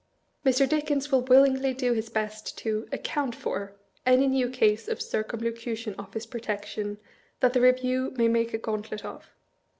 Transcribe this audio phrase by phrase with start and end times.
[0.43, 0.67] Mr.
[0.67, 6.25] Dickens will willingly do his best to" account for" any new case of Circumlocution Office
[6.25, 6.97] protection
[7.39, 9.29] that the Review may make a gauntlet of.